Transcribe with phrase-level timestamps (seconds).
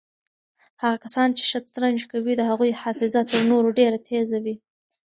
[0.81, 4.55] هغه کسان چې شطرنج کوي د هغوی حافظه تر نورو ډېره تېزه وي.